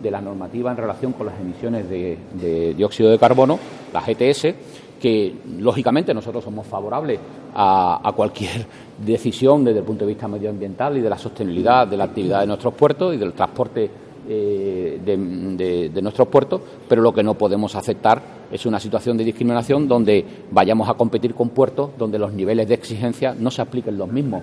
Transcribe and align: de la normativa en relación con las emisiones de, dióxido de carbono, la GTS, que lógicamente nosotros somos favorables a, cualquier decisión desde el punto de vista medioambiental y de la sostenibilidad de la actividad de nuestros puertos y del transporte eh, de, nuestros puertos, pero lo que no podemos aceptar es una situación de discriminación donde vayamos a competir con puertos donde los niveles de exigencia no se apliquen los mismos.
de 0.00 0.10
la 0.10 0.20
normativa 0.20 0.70
en 0.70 0.76
relación 0.76 1.12
con 1.12 1.26
las 1.26 1.38
emisiones 1.38 1.88
de, 1.88 2.74
dióxido 2.74 3.10
de 3.10 3.18
carbono, 3.18 3.58
la 3.92 4.00
GTS, 4.00 4.54
que 5.00 5.34
lógicamente 5.58 6.12
nosotros 6.14 6.42
somos 6.42 6.66
favorables 6.66 7.20
a, 7.54 8.12
cualquier 8.16 8.66
decisión 9.04 9.64
desde 9.64 9.80
el 9.80 9.84
punto 9.84 10.04
de 10.04 10.12
vista 10.12 10.28
medioambiental 10.28 10.96
y 10.96 11.00
de 11.00 11.10
la 11.10 11.18
sostenibilidad 11.18 11.86
de 11.86 11.96
la 11.96 12.04
actividad 12.04 12.40
de 12.40 12.46
nuestros 12.46 12.74
puertos 12.74 13.14
y 13.14 13.18
del 13.18 13.32
transporte 13.32 13.90
eh, 14.28 15.00
de, 15.04 16.02
nuestros 16.02 16.28
puertos, 16.28 16.60
pero 16.88 17.02
lo 17.02 17.12
que 17.12 17.22
no 17.22 17.34
podemos 17.34 17.74
aceptar 17.74 18.22
es 18.50 18.64
una 18.66 18.78
situación 18.78 19.16
de 19.16 19.24
discriminación 19.24 19.88
donde 19.88 20.24
vayamos 20.50 20.88
a 20.88 20.94
competir 20.94 21.34
con 21.34 21.50
puertos 21.50 21.90
donde 21.98 22.18
los 22.18 22.32
niveles 22.32 22.68
de 22.68 22.74
exigencia 22.74 23.34
no 23.38 23.50
se 23.50 23.62
apliquen 23.62 23.98
los 23.98 24.08
mismos. 24.08 24.42